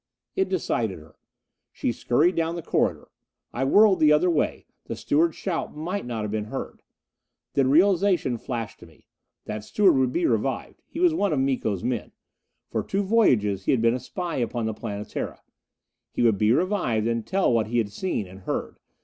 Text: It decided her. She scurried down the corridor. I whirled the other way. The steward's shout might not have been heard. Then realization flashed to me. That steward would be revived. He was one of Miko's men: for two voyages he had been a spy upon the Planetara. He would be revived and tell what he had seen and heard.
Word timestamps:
It 0.35 0.49
decided 0.49 0.97
her. 0.97 1.15
She 1.71 1.91
scurried 1.91 2.33
down 2.35 2.55
the 2.55 2.63
corridor. 2.63 3.09
I 3.53 3.65
whirled 3.65 3.99
the 3.99 4.11
other 4.11 4.31
way. 4.31 4.65
The 4.85 4.95
steward's 4.95 5.35
shout 5.35 5.77
might 5.77 6.07
not 6.07 6.23
have 6.23 6.31
been 6.31 6.45
heard. 6.45 6.81
Then 7.53 7.69
realization 7.69 8.39
flashed 8.39 8.79
to 8.79 8.87
me. 8.87 9.05
That 9.45 9.63
steward 9.63 9.95
would 9.97 10.11
be 10.11 10.25
revived. 10.25 10.81
He 10.87 10.99
was 10.99 11.13
one 11.13 11.33
of 11.33 11.39
Miko's 11.39 11.83
men: 11.83 12.13
for 12.67 12.81
two 12.81 13.03
voyages 13.03 13.65
he 13.65 13.71
had 13.73 13.81
been 13.83 13.93
a 13.93 13.99
spy 13.99 14.37
upon 14.37 14.65
the 14.65 14.73
Planetara. 14.73 15.43
He 16.11 16.23
would 16.23 16.39
be 16.39 16.51
revived 16.51 17.05
and 17.05 17.23
tell 17.23 17.53
what 17.53 17.67
he 17.67 17.77
had 17.77 17.91
seen 17.91 18.25
and 18.25 18.39
heard. 18.39 18.79